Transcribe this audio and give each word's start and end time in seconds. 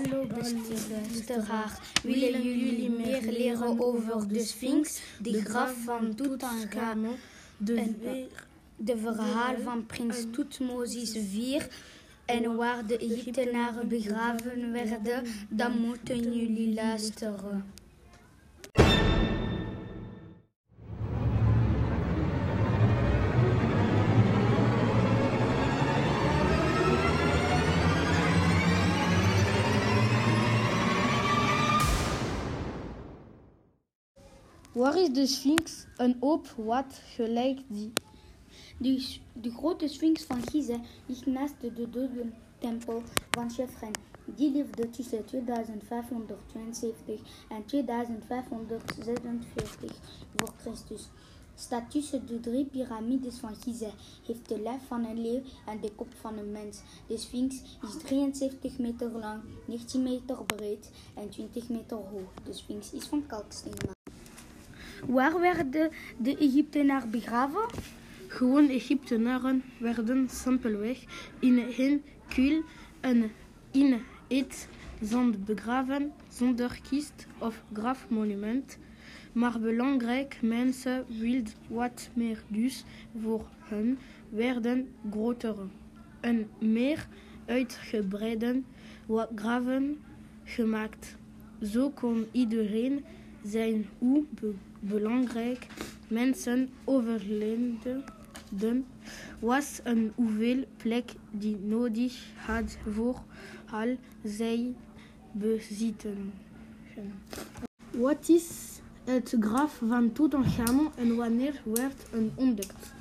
Beste 0.00 0.74
luisteraar, 0.90 1.78
willen 2.02 2.42
jullie 2.42 2.90
meer 2.90 3.32
leren 3.32 3.80
over 3.80 4.28
de 4.28 4.40
Sphinx, 4.40 5.00
de 5.18 5.44
graf 5.44 5.74
van 5.84 6.14
Tutankhamon, 6.14 7.16
de, 7.56 8.26
de 8.76 8.96
verhaal 8.96 9.54
van 9.62 9.86
prins 9.86 10.24
Tutmosis 10.30 11.14
IV 11.14 11.66
en 12.24 12.56
waar 12.56 12.86
de 12.86 12.98
Egyptenaren 12.98 13.88
begraven 13.88 14.72
werden, 14.72 15.24
dan 15.48 15.78
moeten 15.80 16.38
jullie 16.38 16.74
luisteren. 16.74 17.64
Waar 34.82 34.98
is 34.98 35.12
de 35.12 35.26
Sphinx? 35.26 35.86
Een 35.96 36.16
op 36.18 36.54
wat 36.56 37.00
gelijkt 37.14 37.62
die? 37.66 37.92
De, 38.78 39.18
de 39.32 39.50
grote 39.50 39.88
Sphinx 39.88 40.24
van 40.24 40.42
Gizeh 40.48 40.80
ligt 41.06 41.26
naast 41.26 41.54
de 41.60 41.72
dodentempel 41.72 43.02
van 43.30 43.50
Chefren. 43.50 43.90
Die 44.24 44.52
leefde 44.52 44.90
tussen 44.90 45.24
2572 45.24 47.20
en 47.48 47.64
2546 47.64 49.96
voor 50.36 50.52
Christus. 50.60 51.08
Staat 51.54 51.90
tussen 51.90 52.26
de 52.26 52.40
drie 52.40 52.64
piramides 52.64 53.38
van 53.38 53.54
Gizeh, 53.54 53.92
heeft 54.26 54.48
de 54.48 54.60
lijf 54.60 54.86
van 54.86 55.04
een 55.04 55.20
leeuw 55.20 55.42
en 55.66 55.80
de 55.80 55.92
kop 55.94 56.14
van 56.20 56.38
een 56.38 56.52
mens. 56.52 56.80
De 57.06 57.18
Sphinx 57.18 57.62
is 57.82 57.96
73 58.04 58.78
meter 58.78 59.10
lang, 59.10 59.42
19 59.66 60.02
meter 60.02 60.44
breed 60.44 60.90
en 61.14 61.28
20 61.28 61.68
meter 61.68 61.96
hoog. 61.96 62.32
De 62.44 62.52
Sphinx 62.52 62.92
is 62.92 63.04
van 63.04 63.26
kalksteen. 63.26 64.00
Waar 65.06 65.40
werden 65.40 65.90
de 66.18 66.36
Egyptenaren 66.36 67.10
begraven? 67.10 67.66
Gewoon 68.26 68.68
Egyptenaren 68.68 69.62
werden 69.78 70.28
simpelweg 70.28 71.04
in 71.38 71.58
een 71.78 72.02
kuil 72.28 72.62
en 73.00 73.30
in 73.70 74.00
het 74.28 74.68
zand 75.00 75.44
begraven 75.44 76.12
zonder 76.28 76.80
kist 76.90 77.26
of 77.38 77.62
grafmonument. 77.72 78.78
Maar 79.32 79.60
belangrijk, 79.60 80.38
mensen 80.42 81.04
wilden 81.06 81.52
wat 81.68 82.10
meer, 82.14 82.42
dus 82.48 82.84
voor 83.22 83.46
hen 83.58 83.98
werden 84.28 84.88
grotere 85.10 85.66
en 86.20 86.48
meer 86.60 87.06
uitgebreide 87.46 88.62
graven 89.34 89.98
gemaakt. 90.44 91.16
Zo 91.62 91.90
kon 91.90 92.26
iedereen 92.32 93.04
zijn 93.44 93.86
hoe 93.98 94.24
belangrijk 94.82 95.66
mensen 96.08 96.68
overleden 96.84 98.04
was 99.38 99.80
en 99.82 100.12
hoeveel 100.14 100.64
plek 100.76 101.12
die 101.30 101.56
nodig 101.56 102.26
had 102.36 102.76
voor 102.90 103.22
al 103.70 103.96
zij 104.24 104.74
bezitten. 105.32 106.32
Wat 107.90 108.28
is 108.28 108.80
het 109.04 109.36
graf 109.40 109.80
van 109.88 110.12
Tutankhamon 110.12 110.90
en 110.96 111.16
wanneer 111.16 111.62
werd 111.64 112.02
het 112.10 112.30
ontdekt? 112.34 112.92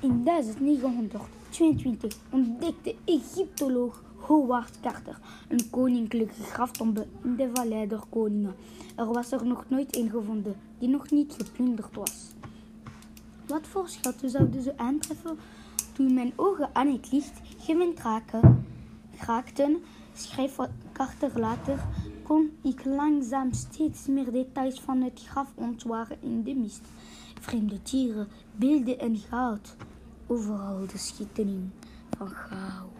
In 0.00 0.24
1922 0.24 2.16
ontdekte 2.30 2.94
Egyptoloog 3.04 4.02
Howard 4.20 4.80
Carter 4.80 5.18
een 5.48 5.70
koninklijke 5.70 6.42
graftombe 6.42 7.06
in 7.22 7.36
de 7.36 7.50
Vallei 7.54 7.86
der 7.86 8.02
Koningen. 8.08 8.54
Er 8.96 9.06
was 9.06 9.32
er 9.32 9.46
nog 9.46 9.64
nooit 9.68 9.96
een 9.96 10.10
gevonden 10.10 10.56
die 10.78 10.88
nog 10.88 11.10
niet 11.10 11.34
geplunderd 11.38 11.94
was. 11.94 12.32
Wat 13.46 13.66
voor 13.66 13.88
schatten 13.88 14.30
zouden 14.30 14.62
ze 14.62 14.78
aantreffen? 14.78 15.38
Toen 15.92 16.14
mijn 16.14 16.32
ogen 16.36 16.70
aan 16.72 16.92
het 16.92 17.12
licht 17.12 17.40
gewend 17.58 18.00
raken, 18.00 18.66
raakten, 19.18 19.82
schreef 20.14 20.56
Carter 20.92 21.40
later, 21.40 21.86
kon 22.22 22.50
ik 22.62 22.84
langzaam 22.84 23.52
steeds 23.52 24.06
meer 24.06 24.30
details 24.30 24.80
van 24.80 25.02
het 25.02 25.22
graf 25.26 25.52
ontwaren 25.54 26.16
in 26.22 26.42
de 26.42 26.54
mist. 26.54 26.82
Vreemde 27.40 27.82
dieren, 27.82 28.28
beelden 28.56 28.98
en 28.98 29.16
goud. 29.16 29.76
Overal 30.26 30.86
de 30.86 30.98
schittering 30.98 31.70
van 32.16 32.28
goud. 32.28 32.99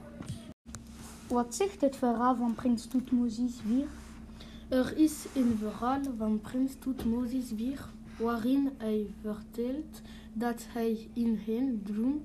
Wat 1.30 1.54
zegt 1.54 1.80
het 1.80 1.96
verhaal 1.96 2.36
van 2.36 2.54
prins 2.54 2.86
Toetmozis 2.86 3.62
weer? 3.66 3.88
Er 4.68 4.96
is 4.96 5.26
een 5.34 5.56
verhaal 5.58 6.00
van 6.18 6.40
prins 6.40 6.74
Toetmozis 6.78 7.52
weer 7.52 7.88
waarin 8.18 8.70
hij 8.76 9.06
vertelt 9.20 10.02
dat 10.32 10.66
hij 10.68 11.08
in 11.12 11.40
een 11.46 11.82
droom 11.84 12.22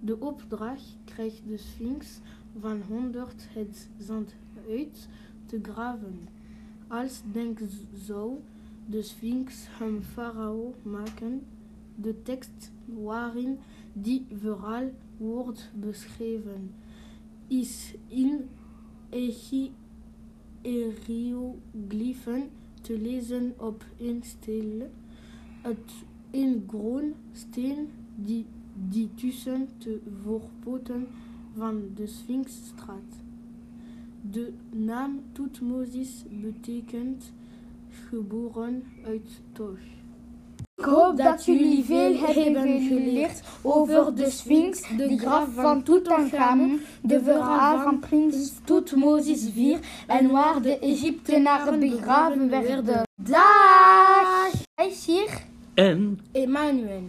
de 0.00 0.20
opdracht 0.20 0.96
kreeg 1.04 1.34
de 1.46 1.56
Sphinx 1.56 2.06
van 2.60 2.82
honderd 2.88 3.46
het 3.48 3.88
zand 3.98 4.34
uit 4.68 5.08
te 5.46 5.58
graven. 5.62 6.28
Als 6.88 7.22
denk 7.32 7.58
zou 7.94 8.36
de 8.86 9.02
Sphinx 9.02 9.66
hem 9.68 10.02
farao 10.02 10.74
maken. 10.82 11.46
De 11.94 12.22
tekst 12.22 12.70
waarin 12.84 13.58
die 13.92 14.26
verhaal 14.40 14.90
wordt 15.16 15.70
beschreven 15.74 16.70
is 17.48 17.94
in 18.08 18.48
hieroglyphen 21.06 22.48
te 22.80 22.98
lezen 22.98 23.54
op 23.56 23.84
een 23.98 24.22
stil, 24.24 24.90
het 25.62 25.92
een 26.30 26.64
groen 26.68 27.14
steen 27.32 27.88
die, 28.16 28.46
die 28.88 29.14
tussen 29.14 29.68
de 29.78 30.00
voorpoten 30.22 31.06
van 31.56 31.82
de 31.94 32.06
Sphinx 32.06 32.52
staat. 32.66 33.22
De 34.30 34.52
naam 34.70 35.20
Tutmosis 35.32 36.24
betekent 36.40 37.32
geboren 37.90 38.82
uit 39.04 39.40
Toch. 39.52 39.97
Ik 40.78 40.84
hoop 40.84 41.16
dat 41.16 41.44
jullie 41.44 41.84
veel 41.84 42.16
hebben 42.16 42.86
geleerd 42.88 43.40
over 43.62 44.14
de 44.14 44.30
Sphinx, 44.30 44.82
de 44.96 45.18
graf 45.18 45.48
van 45.54 45.82
Tutankhamon, 45.82 46.80
de 47.02 47.22
verhaal 47.22 47.82
van 47.82 47.98
prins 47.98 48.52
Tutmosis 48.64 49.46
IV 49.54 49.78
en 50.06 50.30
waar 50.30 50.62
de 50.62 50.78
Egyptenaren 50.78 51.80
begraven 51.80 52.50
werden. 52.50 53.02
Dag! 53.14 54.50
Hij 54.74 54.88
is 54.88 55.06
hier. 55.06 55.30
En 55.74 56.20
Emmanuel. 56.32 57.02